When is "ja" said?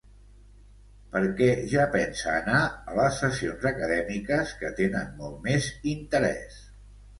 1.73-1.85